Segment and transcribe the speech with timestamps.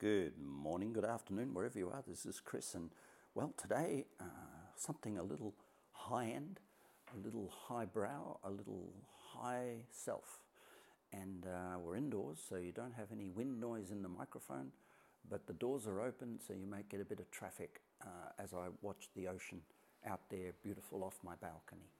[0.00, 2.02] Good morning, good afternoon, wherever you are.
[2.04, 2.90] This is Chris, and
[3.36, 4.24] well, today uh,
[4.74, 5.54] something a little
[5.92, 6.58] high end,
[7.14, 8.92] a little highbrow, a little
[9.32, 10.40] high self.
[11.12, 14.72] And uh, we're indoors, so you don't have any wind noise in the microphone,
[15.30, 18.52] but the doors are open, so you might get a bit of traffic uh, as
[18.52, 19.60] I watch the ocean
[20.04, 21.92] out there, beautiful off my balcony.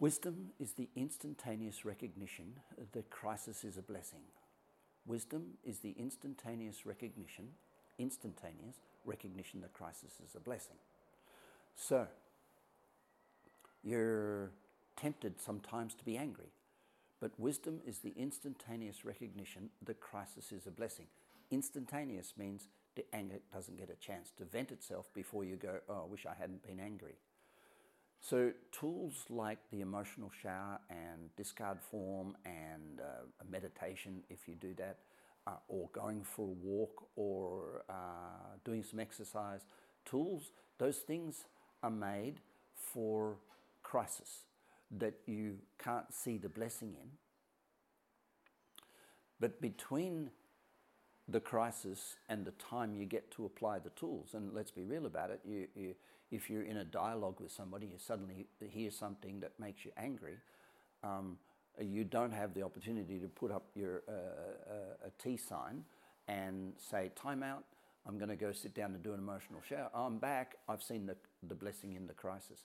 [0.00, 2.54] Wisdom is the instantaneous recognition
[2.90, 4.22] that crisis is a blessing.
[5.06, 7.48] Wisdom is the instantaneous recognition,
[7.98, 10.76] instantaneous recognition that crisis is a blessing.
[11.76, 12.06] So,
[13.84, 14.50] you're
[14.96, 16.50] tempted sometimes to be angry,
[17.20, 21.06] but wisdom is the instantaneous recognition that crisis is a blessing.
[21.50, 26.02] Instantaneous means the anger doesn't get a chance to vent itself before you go, oh,
[26.04, 27.14] I wish I hadn't been angry.
[28.20, 34.74] So, tools like the emotional shower and discard form and uh, meditation, if you do
[34.78, 34.98] that,
[35.46, 39.60] uh, or going for a walk or uh, doing some exercise,
[40.04, 41.44] tools, those things
[41.82, 42.40] are made
[42.74, 43.36] for
[43.82, 44.44] crisis
[44.90, 47.10] that you can't see the blessing in.
[49.38, 50.30] But between
[51.28, 54.30] the crisis and the time you get to apply the tools.
[54.34, 55.40] And let's be real about it.
[55.44, 55.94] You, you,
[56.30, 60.34] if you're in a dialogue with somebody, you suddenly hear something that makes you angry.
[61.02, 61.38] Um,
[61.80, 65.84] you don't have the opportunity to put up your uh, uh a T sign
[66.26, 67.64] and say, "Time out.
[68.06, 69.90] I'm going to go sit down and do an emotional shower.
[69.94, 70.56] I'm back.
[70.68, 72.64] I've seen the, the blessing in the crisis."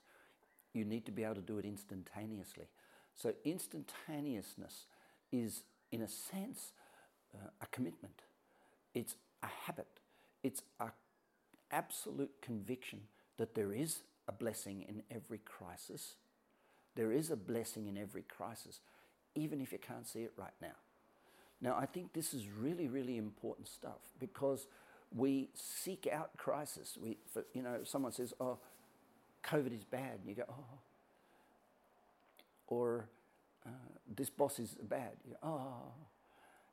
[0.74, 2.68] You need to be able to do it instantaneously.
[3.14, 4.86] So instantaneousness
[5.30, 6.72] is, in a sense,
[7.36, 8.22] uh, a commitment
[8.94, 9.88] it's a habit.
[10.44, 10.92] It's an
[11.72, 13.02] absolute conviction
[13.38, 16.16] that there is a blessing in every crisis.
[16.96, 18.80] There is a blessing in every crisis,
[19.36, 20.76] even if you can't see it right now.
[21.62, 24.68] Now, I think this is really, really important stuff because
[25.16, 26.98] we seek out crisis.
[27.00, 28.58] We, for, you know, someone says, "Oh,
[29.44, 30.80] COVID is bad," and you go, "Oh,"
[32.68, 33.10] or
[33.66, 33.70] uh,
[34.14, 35.94] "This boss is bad." You go, "Oh,"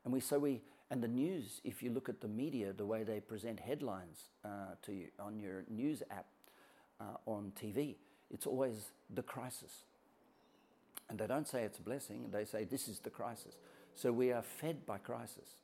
[0.04, 3.02] And we, so we, and the news, if you look at the media, the way
[3.02, 6.25] they present headlines uh, to you on your news app
[7.00, 7.97] uh, on TV,
[8.31, 9.84] it's always the crisis.
[11.09, 13.56] And they don't say it's a blessing, they say this is the crisis.
[13.94, 15.56] So we are fed by crisis.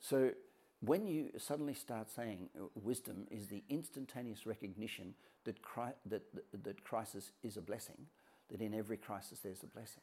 [0.00, 0.32] So
[0.80, 5.14] when you suddenly start saying uh, wisdom is the instantaneous recognition
[5.44, 8.06] that, cri- that, that, that crisis is a blessing,
[8.50, 10.02] that in every crisis there's a blessing,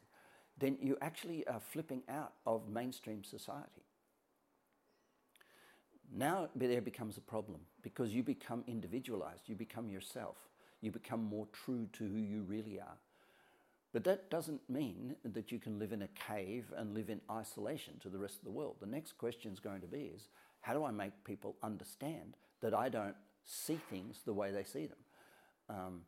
[0.58, 3.82] then you actually are flipping out of mainstream society.
[6.14, 10.36] Now there becomes a problem because you become individualized, you become yourself,
[10.82, 12.98] you become more true to who you really are.
[13.92, 17.94] But that doesn't mean that you can live in a cave and live in isolation
[18.00, 18.76] to the rest of the world.
[18.80, 20.28] The next question is going to be is
[20.60, 24.86] how do I make people understand that I don't see things the way they see
[24.86, 24.98] them?
[25.68, 26.00] Um,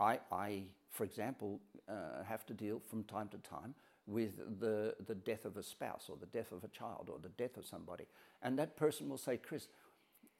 [0.00, 3.74] I, I, for example, uh, have to deal from time to time
[4.06, 7.28] with the, the death of a spouse or the death of a child or the
[7.30, 8.04] death of somebody.
[8.42, 9.68] And that person will say, Chris,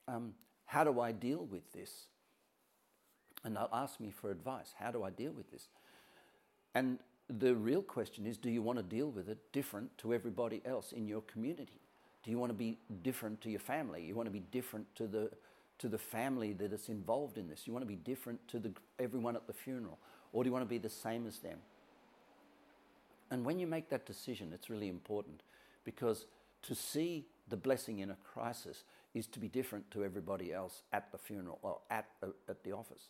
[0.09, 2.07] um, how do I deal with this?
[3.47, 4.75] And they'll ask me for advice.
[4.77, 5.69] How do I deal with this?
[6.75, 6.99] And
[7.31, 10.91] the real question is do you want to deal with it different to everybody else
[10.91, 11.81] in your community?
[12.25, 14.03] Do you want to be different to your family?
[14.03, 15.31] You want to be different to the
[15.79, 17.67] to the family that is involved in this?
[17.67, 19.99] You want to be different to the, everyone at the funeral?
[20.33, 21.59] Or do you want to be the same as them?
[23.31, 25.43] And when you make that decision, it's really important
[25.85, 26.27] because
[26.63, 28.85] to see the blessing in a crisis
[29.15, 32.07] is to be different to everybody else at the funeral or at,
[32.49, 33.09] at the office.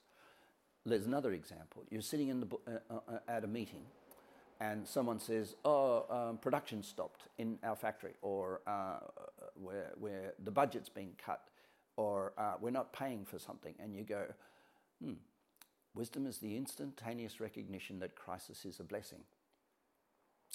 [0.86, 1.82] There's another example.
[1.91, 3.82] You're sitting in the, uh, uh, uh, at a meeting
[4.60, 9.00] and someone says, oh, um, production stopped in our factory or uh,
[9.54, 11.42] where, where the budget's been cut
[11.97, 14.24] or uh, we're not paying for something, and you go,
[15.02, 15.14] hmm,
[15.94, 19.20] wisdom is the instantaneous recognition that crisis is a blessing.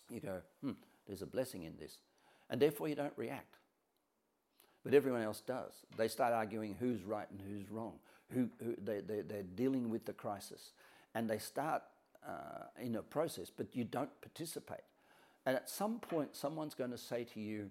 [0.09, 0.71] You go, hmm,
[1.07, 1.97] there's a blessing in this.
[2.49, 3.57] And therefore you don't react.
[4.83, 5.73] But everyone else does.
[5.97, 7.93] They start arguing who's right and who's wrong.
[8.33, 10.72] Who, who they, they, they're dealing with the crisis.
[11.13, 11.83] And they start
[12.25, 14.85] uh, in a process, but you don't participate.
[15.45, 17.69] And at some point, someone's going to say to you,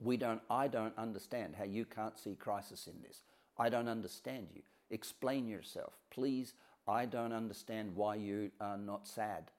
[0.00, 3.20] we don't, I don't understand how you can't see crisis in this.
[3.58, 4.62] I don't understand you.
[4.90, 5.92] Explain yourself.
[6.10, 6.54] Please,
[6.88, 9.50] I don't understand why you are not sad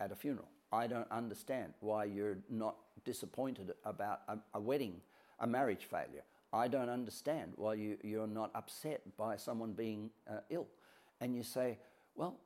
[0.00, 0.48] at a funeral.
[0.72, 5.00] I don't understand why you're not disappointed about a, a wedding,
[5.40, 6.22] a marriage failure.
[6.52, 10.66] I don't understand why you, you're not upset by someone being uh, ill.
[11.20, 11.78] And you say,
[12.16, 12.36] well,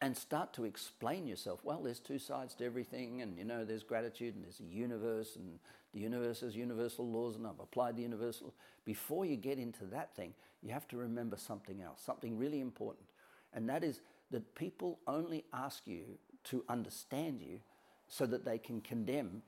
[0.00, 1.60] and start to explain yourself.
[1.62, 5.36] Well, there's two sides to everything, and you know, there's gratitude, and there's a universe,
[5.36, 5.58] and
[5.94, 8.52] the universe has universal laws and I've applied the universal.
[8.84, 13.06] Before you get into that thing, you have to remember something else, something really important.
[13.52, 14.00] And that is
[14.32, 16.02] that people only ask you
[16.44, 17.60] to understand you
[18.08, 19.42] so that they can condemn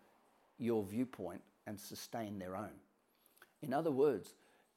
[0.58, 2.70] your viewpoint and sustain their own.
[3.62, 4.35] In other words,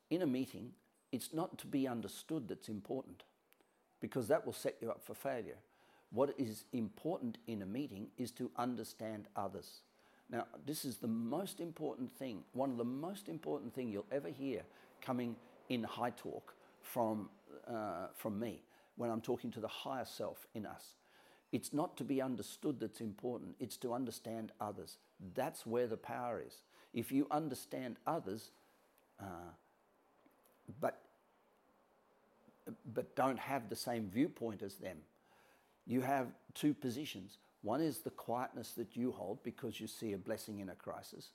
[0.10, 0.72] in a meeting,
[1.12, 3.24] it's not to be understood that's important
[4.00, 5.58] because that will set you up for failure.
[6.12, 9.82] What is important in a meeting is to understand others.
[10.32, 14.30] Now, this is the most important thing, one of the most important thing you'll ever
[14.30, 14.62] hear
[15.02, 15.36] coming
[15.70, 17.30] in high talk from,
[17.68, 18.62] uh, from me
[18.96, 20.96] when I'm talking to the higher self in us.
[21.52, 24.98] It's not to be understood that's important, it's to understand others.
[25.34, 26.62] That's where the power is.
[26.94, 28.52] If you understand others,
[29.20, 29.52] uh,
[30.80, 31.02] but,
[32.94, 34.98] but don't have the same viewpoint as them,
[35.86, 37.38] you have two positions.
[37.62, 41.30] One is the quietness that you hold because you see a blessing in a crisis,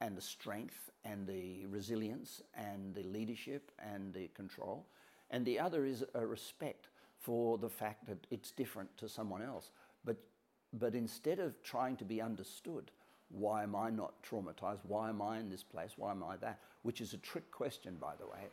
[0.00, 4.86] and the strength and the resilience and the leadership and the control.
[5.30, 6.88] And the other is a respect
[7.20, 9.70] for the fact that it's different to someone else.
[10.04, 10.16] But,
[10.72, 12.90] but instead of trying to be understood,
[13.30, 14.80] why am I not traumatized?
[14.86, 15.92] Why am I in this place?
[15.96, 16.60] Why am I that?
[16.82, 18.48] Which is a trick question, by the way.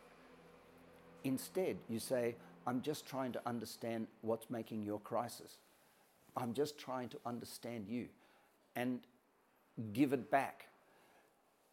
[1.24, 2.34] Instead, you say,
[2.66, 5.58] I'm just trying to understand what's making your crisis.
[6.36, 8.08] I'm just trying to understand you
[8.74, 9.00] and
[9.92, 10.66] give it back.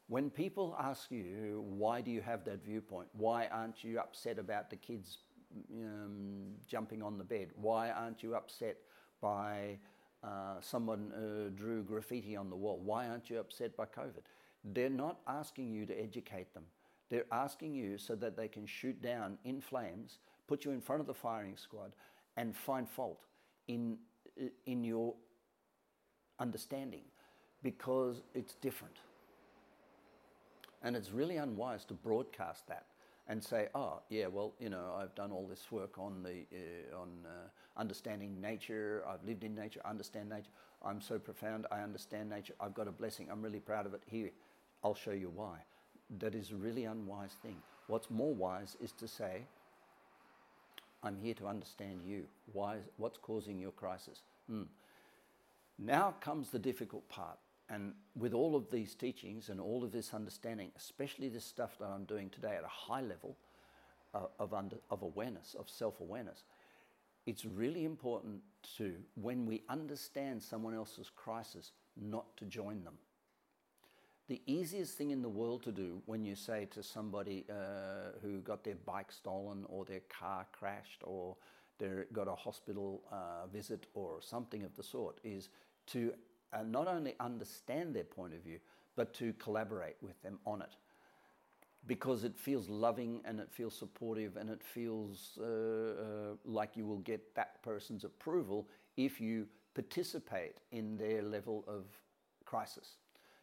[0.08, 3.08] When people ask you, why do you have that viewpoint?
[3.14, 5.20] Why aren't you upset about the kids
[5.74, 7.50] um, jumping on the bed?
[7.56, 8.78] Why aren't you upset
[9.22, 9.78] by
[10.24, 12.80] uh, someone uh, drew graffiti on the wall?
[12.84, 14.26] Why aren't you upset by COVID?
[14.64, 16.64] They're not asking you to educate them.
[17.10, 20.20] They're asking you so that they can shoot down in flames
[20.50, 21.94] put you in front of the firing squad
[22.36, 23.22] and find fault
[23.68, 23.98] in,
[24.66, 25.14] in your
[26.40, 27.04] understanding
[27.62, 28.96] because it's different.
[30.82, 32.88] And it's really unwise to broadcast that
[33.28, 37.00] and say, oh, yeah, well, you know, I've done all this work on, the, uh,
[37.00, 37.48] on uh,
[37.80, 40.52] understanding nature, I've lived in nature, understand nature,
[40.84, 44.02] I'm so profound, I understand nature, I've got a blessing, I'm really proud of it.
[44.06, 44.30] Here,
[44.84, 45.58] I'll show you why.
[46.20, 47.58] That is a really unwise thing.
[47.88, 49.44] What's more wise is to say,
[51.04, 52.26] I'm here to understand you.
[52.54, 54.20] Why, what's causing your crisis?
[54.48, 54.64] Hmm.
[55.78, 57.38] Now comes the difficult part.
[57.70, 61.86] And with all of these teachings and all of this understanding, especially this stuff that
[61.86, 63.38] I'm doing today at a high level
[64.14, 66.44] uh, of, under, of awareness, of self awareness,
[67.30, 68.42] it's really important
[68.78, 72.98] to, when we understand someone else's crisis, not to join them
[74.30, 78.40] the easiest thing in the world to do when you say to somebody uh, who
[78.42, 81.36] got their bike stolen or their car crashed or
[81.80, 85.50] they got a hospital uh, visit or something of the sort is
[85.88, 86.14] to
[86.54, 88.60] uh, not only understand their point of view,
[88.96, 90.76] but to collaborate with them on it.
[91.88, 96.86] Because it feels loving and it feels supportive and it feels uh, uh, like you
[96.86, 98.68] will get that person's approval
[98.98, 101.86] if you participate in their level of
[102.46, 102.98] crisis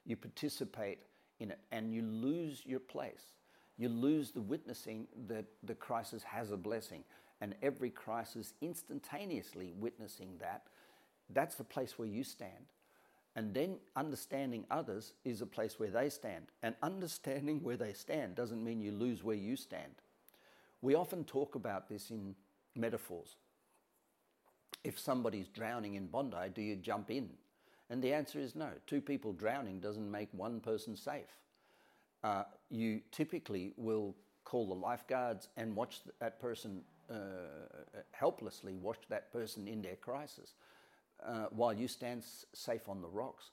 [0.06, 1.00] you participate
[1.40, 3.32] in it and you lose your place.
[3.76, 7.04] You lose the witnessing that the crisis has a blessing.
[7.40, 10.62] And every crisis instantaneously witnessing that,
[11.30, 12.72] that's the place where you stand.
[13.36, 16.46] And then understanding others is a place where they stand.
[16.62, 19.92] And understanding where they stand doesn't mean you lose where you stand.
[20.80, 22.34] We often talk about this in
[22.74, 23.36] metaphors.
[24.82, 27.28] If somebody's drowning in Bondi, do you jump in?
[27.90, 28.70] And the answer is no.
[28.86, 31.36] Two people drowning doesn't make one person safe.
[32.24, 37.16] Uh, you typically will call the lifeguards and watch that person uh,
[38.12, 40.54] helplessly watch that person in their crisis
[41.24, 43.50] uh, while you stand safe on the rocks.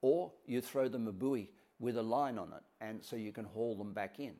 [0.00, 3.44] Or you throw them a buoy with a line on it and so you can
[3.44, 4.34] haul them back in.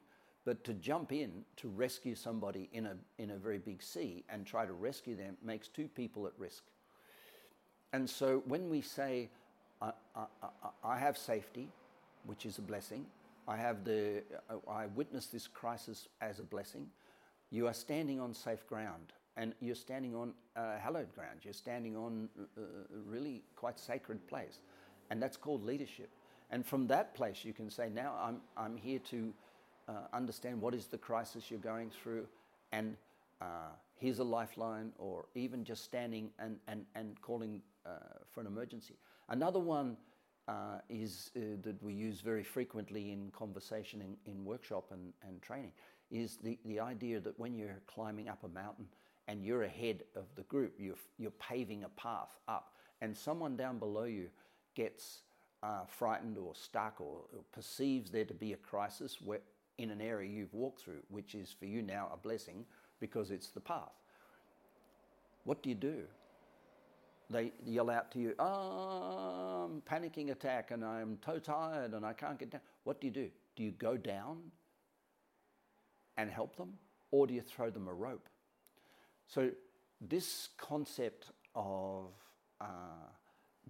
[0.44, 4.44] But to jump in to rescue somebody in a, in a very big sea and
[4.44, 6.64] try to rescue them makes two people at risk.
[7.92, 9.28] And so when we say,
[9.80, 10.26] I, I,
[10.82, 11.68] I, have safety,
[12.24, 13.06] which is a blessing,
[13.46, 14.22] I, have the,
[14.68, 16.86] I witness this crisis as a blessing,
[17.50, 21.40] you are standing on safe ground and you're standing on uh, hallowed ground.
[21.42, 22.64] You're standing on a uh,
[23.06, 24.58] really quite sacred place.
[25.10, 26.10] And that's called leadership.
[26.50, 29.32] And from that place, you can say, now I'm, I'm here to
[29.88, 32.26] uh, understand what is the crisis you're going through
[32.72, 32.96] and
[33.40, 37.90] uh, here's a lifeline, or even just standing and, and, and calling uh,
[38.32, 38.94] for an emergency.
[39.28, 39.96] Another one
[40.48, 45.40] uh, is uh, that we use very frequently in conversation in, in workshop and, and
[45.42, 45.72] training
[46.10, 48.86] is the, the idea that when you're climbing up a mountain
[49.28, 53.78] and you're ahead of the group, you're, you're paving a path up, and someone down
[53.78, 54.28] below you
[54.74, 55.22] gets
[55.62, 59.40] uh, frightened or stuck or, or perceives there to be a crisis where,
[59.78, 62.64] in an area you've walked through, which is for you now a blessing
[63.00, 63.92] because it's the path.
[65.44, 66.02] What do you do?
[67.30, 72.12] They yell out to you, oh, I'm panicking attack and I'm so tired and I
[72.12, 72.60] can't get down.
[72.84, 73.28] What do you do?
[73.56, 74.38] Do you go down
[76.16, 76.74] and help them
[77.10, 78.28] or do you throw them a rope?
[79.26, 79.50] So,
[80.00, 82.06] this concept of
[82.60, 82.64] uh,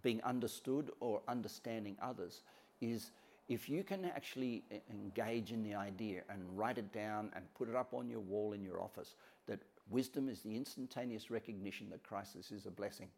[0.03, 2.43] being understood or understanding others
[2.81, 3.11] is
[3.49, 7.75] if you can actually engage in the idea and write it down and put it
[7.75, 9.17] up on your wall in your office
[9.47, 13.09] that wisdom is the instantaneous recognition that crisis is a blessing.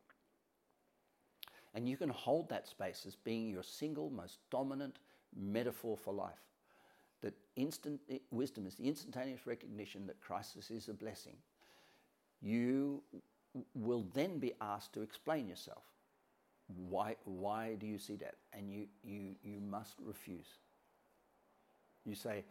[1.74, 4.98] And you can hold that space as being your single most dominant
[5.36, 6.42] metaphor for life.
[7.20, 8.00] That instant
[8.30, 11.36] wisdom is the instantaneous recognition that crisis is a blessing.
[12.44, 13.02] You
[13.74, 15.82] will then be asked to explain yourself.
[16.88, 18.34] Why, why do you see that?
[18.52, 20.58] And you, you, you must refuse.
[22.04, 22.44] You say,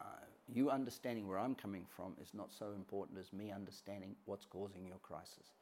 [0.00, 0.04] uh,
[0.52, 4.86] you understanding where I'm coming from is not so important as me understanding what's causing
[4.86, 5.54] your crisis.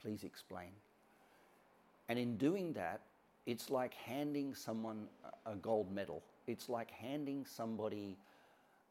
[0.00, 0.70] Please explain.
[2.08, 3.00] And in doing that,
[3.44, 5.08] it's like handing someone
[5.46, 6.22] a gold medal.
[6.46, 8.16] It's like handing somebody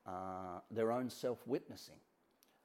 [0.06, 2.00] uh, their own self witnessing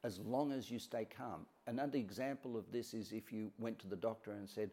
[0.06, 1.44] as long as you stay calm.
[1.66, 4.70] Another example of this is if you went to the doctor and said,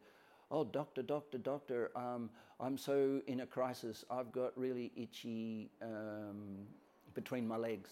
[0.52, 4.06] Oh, doctor, doctor, doctor, um, I'm so in a crisis.
[4.12, 6.68] I've got really itchy um,
[7.16, 7.90] between my legs,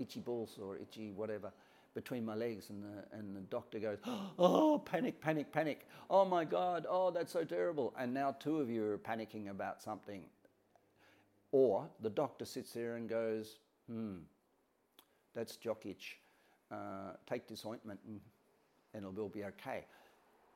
[0.00, 1.52] itchy balls or itchy whatever
[1.94, 2.70] between my legs.
[2.70, 3.98] And the, and the doctor goes,
[4.38, 5.86] Oh, panic, panic, panic.
[6.08, 7.94] Oh my God, oh, that's so terrible.
[7.96, 10.22] And now two of you are panicking about something.
[11.52, 14.16] Or the doctor sits there and goes, Hmm,
[15.36, 16.16] that's jock itch
[16.70, 18.20] uh, take this ointment and,
[18.94, 19.84] and it will be okay.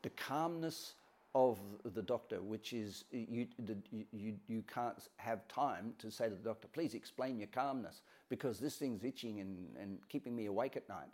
[0.02, 0.94] The calmness
[1.35, 1.59] of
[1.94, 3.76] the doctor, which is you, the,
[4.12, 8.61] you, you can't have time to say to the doctor, please explain your calmness because
[8.61, 11.09] this thing's itching and, and keeping me awake at night.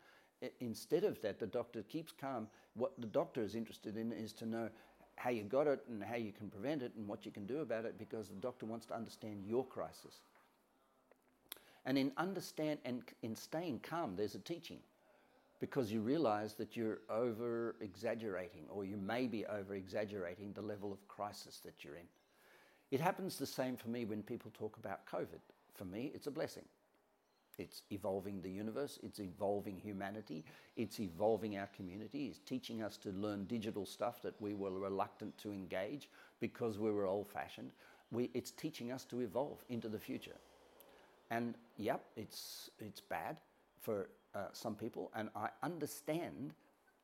[0.61, 2.49] instead of that, the doctor keeps calm.
[2.75, 4.69] What the doctor is interested in is to know
[5.17, 7.59] how you got it and how you can prevent it and what you can do
[7.61, 10.21] about it because the doctor wants to understand your crisis.
[11.87, 14.81] And in understand and in staying calm, there's a teaching
[15.61, 20.93] because you realize that you're over exaggerating or you may be over exaggerating the level
[20.93, 22.09] of crisis that you're in.
[22.91, 25.41] It happens the same for me when people talk about COVID.
[25.75, 26.65] For me, it's a blessing.
[27.59, 30.47] It's evolving the universe, it's evolving humanity,
[30.77, 35.37] it's evolving our community, it's teaching us to learn digital stuff that we were reluctant
[35.39, 36.09] to engage
[36.41, 37.73] because we were old fashioned.
[38.13, 40.37] We, it's teaching us to evolve into the future.
[41.31, 43.37] And yep, it's, it's bad
[43.81, 46.55] for uh, some people, and I understand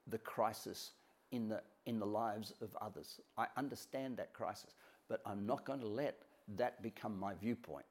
[0.09, 0.93] the crisis
[1.33, 3.21] in the, in the lives of others.
[3.37, 4.75] I understand that crisis,
[5.09, 6.19] but I'm not going to let
[6.57, 7.87] that become my viewpoint.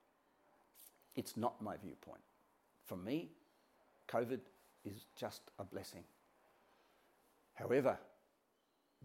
[1.16, 2.22] It's not my viewpoint.
[2.86, 3.32] For me,
[4.08, 4.40] COVID
[4.84, 6.04] is just a blessing.
[7.54, 7.98] However,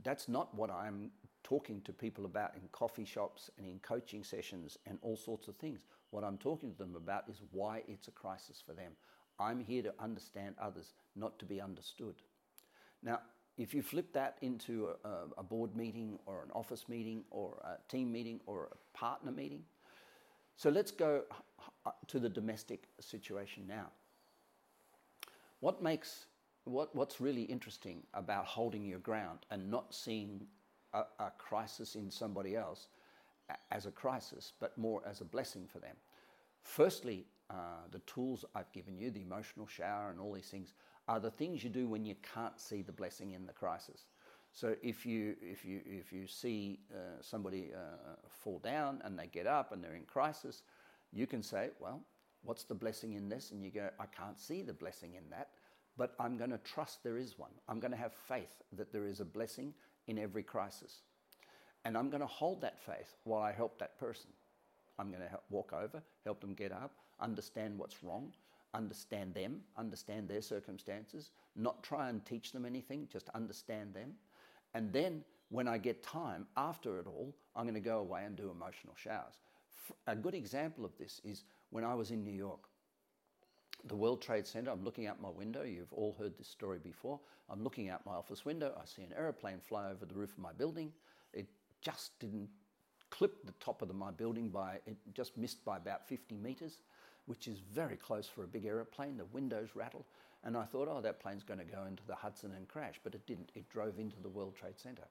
[0.03, 1.11] that's not what I'm
[1.43, 5.57] talking to people about in coffee shops and in coaching sessions and all sorts of
[5.57, 5.87] things.
[6.11, 8.93] What I'm talking to them about is why it's a crisis for them.
[9.39, 12.17] I'm here to understand others, not to be understood.
[13.03, 13.21] Now,
[13.57, 17.91] if you flip that into a, a, board meeting or an office meeting or a
[17.91, 19.63] team meeting or a partner meeting,
[20.57, 21.23] so let's go
[21.87, 23.87] uh, to the domestic situation now.
[25.61, 26.27] What makes
[26.65, 30.47] what, what's really interesting about holding your ground and not seeing
[30.93, 32.87] a, a crisis in somebody else
[33.71, 35.97] as a crisis, but more as a blessing for them?
[36.63, 40.75] Firstly, uh, the tools I've given you, the emotional shower and all these things,
[41.09, 44.05] are the things you do when you can't see the blessing in the crisis.
[44.53, 49.27] So if you if you if you see uh, somebody uh, fall down and they
[49.27, 50.63] get up and they're in crisis,
[51.13, 52.01] you can say, well,
[52.43, 53.51] what's the blessing in this?
[53.53, 55.51] And you go, I can't see the blessing in that,
[55.97, 57.51] but I'm going to trust there is one.
[57.69, 59.75] I'm going to have faith that there is a blessing
[60.07, 61.03] in every crisis,
[61.85, 64.31] and I'm going to hold that faith while I help that person.
[64.99, 68.33] I'm going to help walk over, help them get up, understand what's wrong,
[68.75, 74.13] understand them, understand their circumstances, not try and teach them anything, just understand them.
[74.75, 78.37] And then when I get time after it all, I'm going to go away and
[78.37, 79.41] do emotional showers.
[80.07, 82.61] A good example of this is when I was in New York.
[83.87, 85.63] The World Trade Center, I'm looking out my window.
[85.63, 87.19] You've all heard this story before.
[87.49, 88.75] I'm looking out my office window.
[88.81, 90.93] I see an aeroplane fly over the roof of my building.
[91.81, 92.49] Just didn't
[93.11, 96.79] clip the top of the, my building by, it just missed by about 50 meters
[97.31, 99.17] which is very close for a big aeroplane.
[99.17, 100.05] The windows rattled.
[100.43, 102.99] And I thought, oh, that plane's going to go into the Hudson and crash.
[103.05, 103.53] But it didn't.
[103.55, 105.05] It drove into the World Trade Center.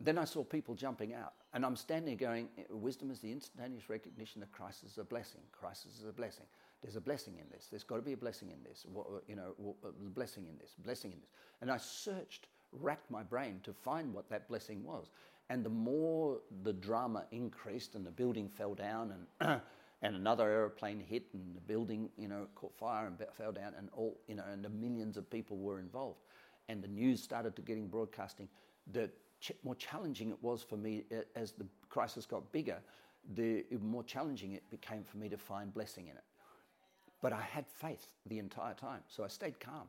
[0.00, 3.32] Then I saw people jumping out, and I'm standing there going, eh, Wisdom is the
[3.32, 5.40] instantaneous recognition that Christ is a blessing.
[5.52, 6.44] Crisis is a blessing.
[6.82, 7.68] There's a blessing in this.
[7.70, 8.86] There's got to be a blessing in this.
[8.94, 11.30] Uh, you know, uh, a blessing in this, blessing in this.
[11.62, 15.08] And I searched, racked my brain to find what that blessing was.
[15.48, 19.60] And the more the drama increased and the building fell down and
[20.02, 23.88] and another aeroplane hit and the building, you know, caught fire and fell down and
[23.92, 26.20] all, you know, and the millions of people were involved.
[26.68, 28.48] And the news started to getting broadcasting.
[28.92, 29.10] The
[29.40, 32.78] ch- more challenging it was for me as the crisis got bigger,
[33.34, 36.24] the more challenging it became for me to find blessing in it.
[37.22, 39.88] But I had faith the entire time, so I stayed calm.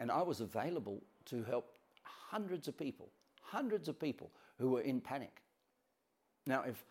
[0.00, 3.08] And I was available to help hundreds of people,
[3.40, 5.42] hundreds of people who were in panic.
[6.46, 6.84] Now, if,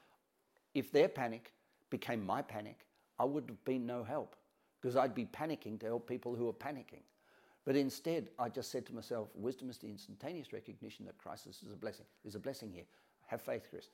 [0.74, 1.52] if their panic
[1.90, 2.86] became my panic,
[3.20, 4.36] I would have been no help
[4.82, 7.04] because I'd be panicking to help people who are panicking.
[7.66, 11.72] But instead, I just said to myself, wisdom is the instantaneous recognition that crisis is
[11.72, 12.06] a blessing.
[12.24, 12.84] There's a blessing here.
[13.28, 13.90] Have faith, Chris.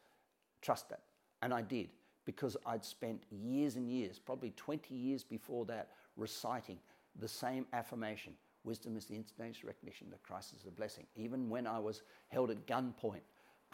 [0.62, 1.02] Trust that.
[1.42, 1.90] And I did
[2.26, 6.78] because I'd spent years and years, probably 20 years before that, reciting
[7.20, 8.34] the same affirmation.
[8.64, 11.06] Wisdom is the instantaneous recognition that crisis is a blessing.
[11.16, 13.22] Even when I was held at gunpoint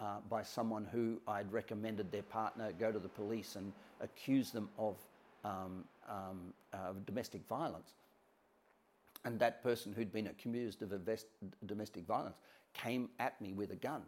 [0.00, 4.68] uh, by someone who I'd recommended their partner go to the police and accuse them
[4.78, 4.96] of
[5.44, 7.92] um, um, uh, domestic violence.
[9.24, 10.92] And that person who'd been accused of
[11.66, 12.36] domestic violence
[12.74, 14.02] came at me with a gun.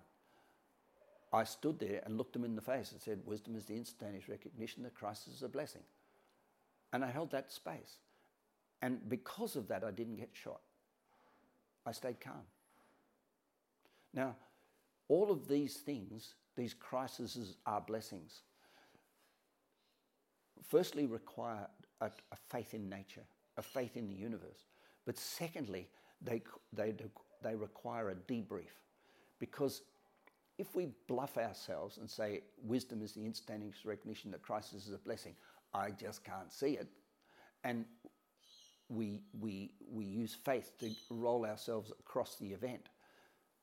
[1.33, 4.29] I stood there and looked them in the face and said, Wisdom is the instantaneous
[4.29, 5.83] recognition that Christ is a blessing.
[6.93, 7.99] And I held that space.
[8.81, 10.61] And because of that, I didn't get shot.
[11.85, 12.47] I stayed calm.
[14.15, 14.37] Now,
[15.09, 18.43] all of these things, these crises, are blessings.
[20.69, 21.67] Firstly, require
[22.01, 23.25] a, a faith in nature,
[23.57, 24.67] a faith in the universe.
[25.07, 25.89] But secondly,
[26.21, 26.95] they, they,
[27.43, 28.75] they require a debrief.
[29.39, 29.83] Because
[30.59, 34.99] if we bluff ourselves and say wisdom is the instantaneous recognition that crisis is a
[34.99, 35.35] blessing,
[35.73, 36.89] I just can't see it,
[37.65, 37.85] and
[38.89, 42.89] we, we, we use faith to roll ourselves across the event,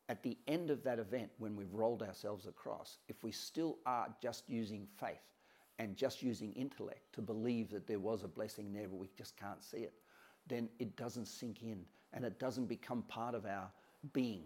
[0.08, 4.08] at the end of that event, when we've rolled ourselves across, if we still are
[4.22, 5.24] just using faith
[5.80, 9.36] and just using intellect to believe that there was a blessing there, but we just
[9.38, 9.94] can't see it,
[10.48, 13.68] then it doesn't sink in and it doesn't become part of our
[14.14, 14.44] being.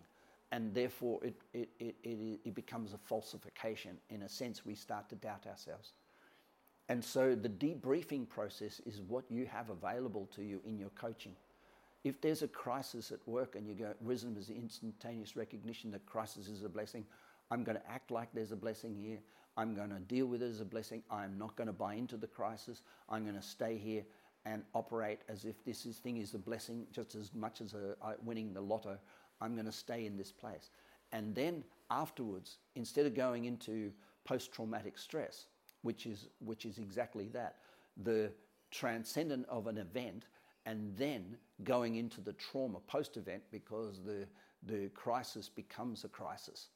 [0.51, 3.97] And therefore, it, it, it, it, it becomes a falsification.
[4.09, 5.93] In a sense, we start to doubt ourselves.
[6.87, 11.35] And so, the debriefing process is what you have available to you in your coaching.
[12.03, 16.05] If there's a crisis at work and you go, wisdom is the instantaneous recognition that
[16.05, 17.05] crisis is a blessing,
[17.51, 19.19] I'm going to act like there's a blessing here.
[19.57, 21.03] I'm going to deal with it as a blessing.
[21.11, 22.81] I'm not going to buy into the crisis.
[23.09, 24.03] I'm going to stay here
[24.45, 27.95] and operate as if this is, thing is a blessing just as much as a,
[28.23, 28.97] winning the lotto.
[29.41, 30.69] I'm going to stay in this place.
[31.11, 33.91] And then afterwards, instead of going into
[34.23, 35.47] post traumatic stress,
[35.81, 37.57] which is, which is exactly that,
[38.03, 38.31] the
[38.71, 40.25] transcendent of an event
[40.69, 44.27] and then going into the trauma post event because the,
[44.67, 46.67] the crisis becomes a crisis.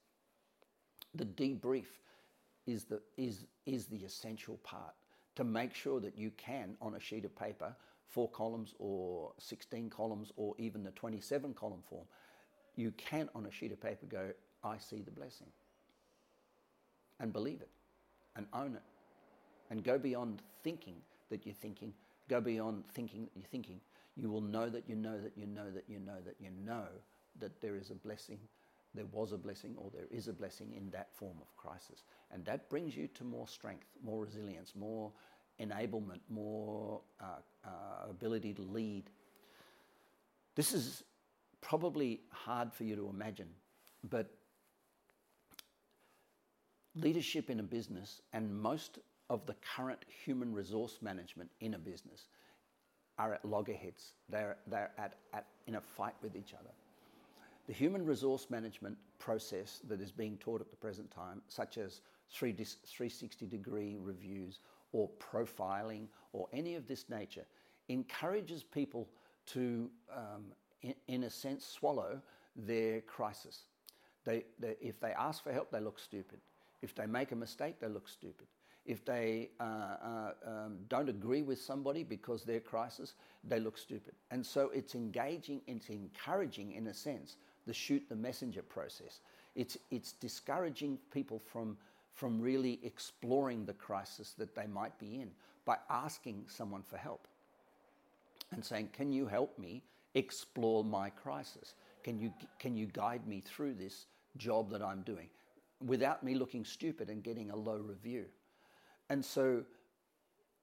[1.13, 1.86] The debrief
[2.65, 4.95] is the, is, is the essential part
[5.36, 7.75] to make sure that you can, on a sheet of paper,
[8.10, 12.06] four columns or 16 columns or even the 27 column form,
[12.75, 14.32] you can, on a sheet of paper, go,
[14.63, 15.47] I see the blessing.
[17.19, 17.69] And believe it
[18.36, 18.82] and own it.
[19.69, 20.95] And go beyond thinking
[21.29, 21.93] that you're thinking
[22.29, 23.79] Go beyond thinking that you're thinking.
[24.15, 26.86] You will know that you know that you know that you know that you know
[27.39, 28.39] that there is a blessing,
[28.93, 32.03] there was a blessing, or there is a blessing in that form of crisis.
[32.31, 35.12] And that brings you to more strength, more resilience, more
[35.59, 37.25] enablement, more uh,
[37.65, 39.09] uh, ability to lead.
[40.55, 41.03] This is
[41.62, 43.49] probably hard for you to imagine,
[44.09, 44.29] but
[46.95, 52.27] leadership in a business and most of the current human resource management in a business
[53.17, 54.13] are at loggerheads.
[54.29, 56.69] They're, they're at, at, in a fight with each other.
[57.67, 62.01] The human resource management process that is being taught at the present time, such as
[62.31, 64.59] 360 degree reviews
[64.91, 67.45] or profiling or any of this nature,
[67.88, 69.07] encourages people
[69.45, 70.45] to, um,
[70.81, 72.19] in, in, a sense, swallow
[72.55, 73.63] their crisis.
[74.25, 76.39] They, they, if they ask for help, they look stupid.
[76.81, 78.47] If they make a mistake, they look stupid
[78.86, 84.13] if they uh, uh, um, don't agree with somebody because they're crisis, they look stupid.
[84.32, 89.19] And so it's engaging, it's encouraging, in a sense, the shoot the messenger process.
[89.56, 91.78] It's, it's discouraging people from,
[92.13, 95.32] from really exploring the crisis that they might be in
[95.65, 97.28] by asking someone for help
[98.52, 99.82] and saying, Can you help me
[100.15, 101.76] explore my crisis?
[102.04, 105.30] Can you, can you guide me through this job that I'm doing?
[105.86, 108.26] without me looking stupid and getting a low review.
[109.13, 109.62] And so,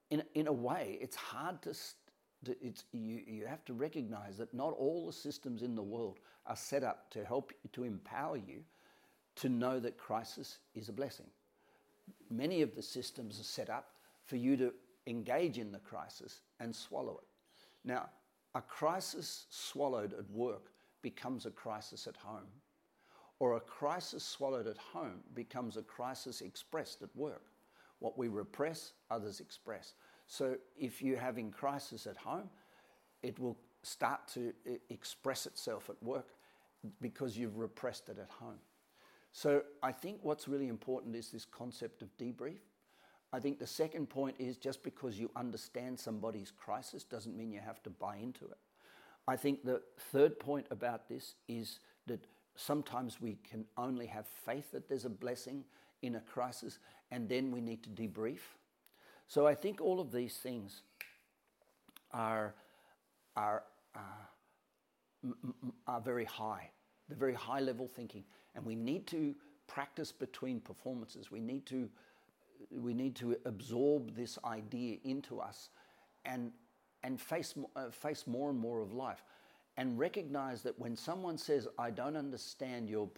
[0.09, 1.69] in, in a way, it's hard to,
[2.61, 6.57] it's, you, you have to recognize that not all the systems in the world are
[6.57, 8.59] set up to help to empower you
[9.35, 11.27] to know that crisis is a blessing.
[12.29, 13.91] Many of the systems are set up
[14.25, 14.73] for you to
[15.07, 17.29] engage in the crisis and swallow it.
[17.85, 18.09] Now,
[18.53, 22.51] a crisis swallowed at work becomes a crisis at home,
[23.39, 27.50] or a crisis swallowed at home becomes a crisis expressed at work.
[28.01, 29.93] What we repress, others express.
[30.27, 32.49] So if you're having crisis at home,
[33.21, 34.53] it will start to
[34.89, 36.29] express itself at work
[36.99, 38.57] because you've repressed it at home.
[39.31, 42.59] So I think what's really important is this concept of debrief.
[43.31, 47.61] I think the second point is just because you understand somebody's crisis doesn't mean you
[47.61, 48.57] have to buy into it.
[49.27, 54.71] I think the third point about this is that sometimes we can only have faith
[54.71, 55.63] that there's a blessing
[56.01, 56.79] in a crisis
[57.11, 58.39] and then we need to debrief.
[59.27, 60.81] So I think all of these things
[62.11, 62.53] are,
[63.35, 63.63] are,
[63.95, 65.29] uh,
[65.87, 66.69] are very high.
[67.07, 68.23] They're very high level thinking.
[68.55, 69.35] And we need to
[69.67, 71.31] practice between performances.
[71.31, 71.89] We need to
[72.69, 75.69] we need to absorb this idea into us
[76.25, 76.51] and,
[77.03, 79.23] and face, uh, face more and more of life.
[79.77, 83.09] And recognize that when someone says, I don't understand your,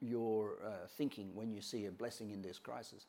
[0.00, 3.06] your uh, thinking when you see a blessing in this crisis,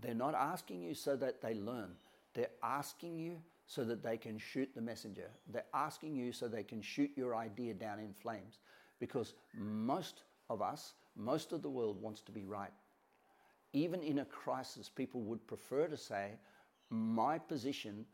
[0.00, 1.90] they're not asking you so that they learn.
[2.34, 5.30] They're asking you so that they can shoot the messenger.
[5.50, 8.58] They're asking you so they can shoot your idea down in flames.
[8.98, 12.72] Because most of us, most of the world wants to be right
[13.74, 16.30] even in a crisis, people would prefer to say,
[16.90, 18.06] my position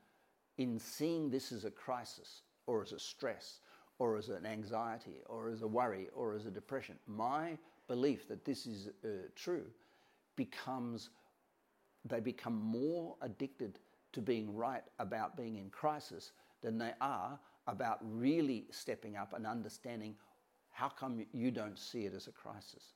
[0.57, 3.61] in seeing this as a crisis or as a stress
[4.01, 8.45] or as an anxiety or as a worry or as a depression, my belief that
[8.47, 9.67] this is uh, true
[10.37, 11.11] becomes,
[12.07, 13.79] they become more addicted
[14.13, 16.33] to being right about being in crisis
[16.63, 20.15] than they are about really stepping up and understanding
[20.71, 22.95] how come you don't see it as a crisis.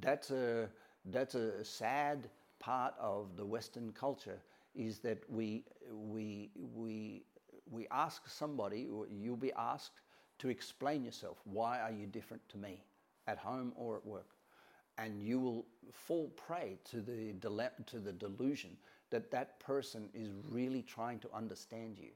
[0.00, 0.68] That's a
[1.06, 4.38] that's a sad part of the Western culture
[4.74, 7.22] is that we, we, we,
[7.70, 10.00] we ask somebody, you'll be asked
[10.38, 11.38] to explain yourself.
[11.44, 12.82] Why are you different to me
[13.26, 14.30] at home or at work?
[14.98, 17.34] And you will fall prey to the,
[17.86, 18.76] to the delusion
[19.10, 22.10] that that person is really trying to understand you.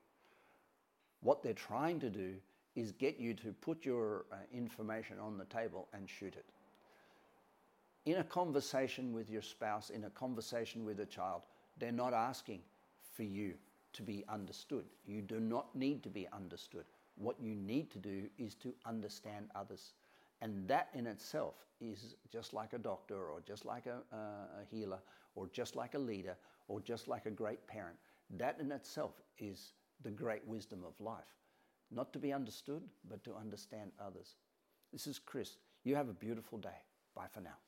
[1.21, 2.35] What they're trying to do
[2.77, 6.45] is get you to put your uh, information on the table and shoot it
[8.11, 11.43] in a conversation with your spouse, in a conversation with a child,
[11.79, 12.61] they're not asking
[13.15, 13.55] for you
[13.99, 14.85] to be understood.
[15.07, 16.85] You do not need to be understood.
[17.17, 19.93] What you need to do is to understand others.
[20.41, 24.65] And that in itself is just like a doctor, or just like a, uh, a
[24.71, 25.01] healer,
[25.35, 26.37] or just like a leader,
[26.69, 27.97] or just like a great parent.
[28.31, 29.73] That in itself is
[30.05, 31.35] the great wisdom of life.
[31.91, 34.37] Not to be understood, but to understand others.
[34.93, 35.57] This is Chris.
[35.83, 36.83] You have a beautiful day.
[37.17, 37.59] Bye for now.